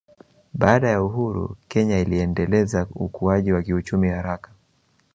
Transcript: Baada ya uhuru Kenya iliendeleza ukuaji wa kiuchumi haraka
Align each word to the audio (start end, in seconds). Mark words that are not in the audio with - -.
Baada 0.53 0.89
ya 0.89 1.03
uhuru 1.03 1.57
Kenya 1.67 1.99
iliendeleza 1.99 2.87
ukuaji 2.95 3.51
wa 3.51 3.61
kiuchumi 3.63 4.09
haraka 4.09 4.51